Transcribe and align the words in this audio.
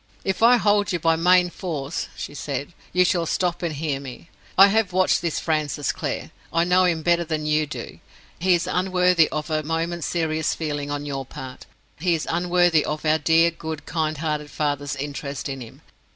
"If 0.25 0.41
I 0.41 0.57
hold 0.57 0.91
you 0.91 0.97
by 0.97 1.15
main 1.15 1.51
force," 1.51 2.07
she 2.17 2.33
said, 2.33 2.73
"you 2.91 3.05
shall 3.05 3.27
stop 3.27 3.61
and 3.61 3.71
hear 3.75 3.99
me. 3.99 4.31
I 4.57 4.65
have 4.69 4.93
watched 4.93 5.21
this 5.21 5.37
Francis 5.39 5.91
Clare; 5.91 6.31
I 6.51 6.63
know 6.63 6.85
him 6.85 7.03
better 7.03 7.23
than 7.23 7.45
you 7.45 7.67
do. 7.67 7.99
He 8.39 8.55
is 8.55 8.65
unworthy 8.65 9.29
of 9.29 9.51
a 9.51 9.61
moment's 9.61 10.07
serious 10.07 10.55
feeling 10.55 10.89
on 10.89 11.05
your 11.05 11.23
part; 11.23 11.67
he 11.99 12.15
is 12.15 12.27
unworthy 12.31 12.83
of 12.83 13.05
our 13.05 13.19
dear, 13.19 13.51
good, 13.51 13.85
kind 13.85 14.17
hearted 14.17 14.49
father's 14.49 14.95
interest 14.95 15.47
in 15.47 15.61
him. 15.61 15.81